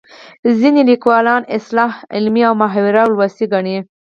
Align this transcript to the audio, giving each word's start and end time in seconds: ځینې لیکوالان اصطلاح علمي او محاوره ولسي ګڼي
ځینې 0.59 0.81
لیکوالان 0.89 1.41
اصطلاح 1.55 1.91
علمي 2.15 2.43
او 2.49 2.53
محاوره 2.61 3.03
ولسي 3.09 3.45
ګڼي 3.53 3.77